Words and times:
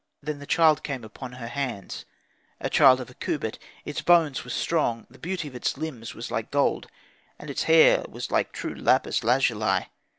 Then 0.23 0.39
the 0.39 0.47
child 0.47 0.81
came 0.83 1.03
upon 1.03 1.33
her 1.33 1.47
hands, 1.49 2.05
a 2.59 2.71
child 2.71 2.99
of 2.99 3.11
a 3.11 3.13
cubit; 3.13 3.59
its 3.85 4.01
bones 4.01 4.43
were 4.43 4.49
strong, 4.49 5.05
the 5.11 5.19
beauty 5.19 5.47
of 5.47 5.53
its 5.53 5.77
limbs 5.77 6.15
was 6.15 6.31
like 6.31 6.49
gold, 6.49 6.89
and 7.37 7.51
its 7.51 7.61
hair 7.69 8.03
was 8.09 8.31
like 8.31 8.51
true 8.51 8.73
lapis 8.73 9.23
lazuli. 9.23 9.89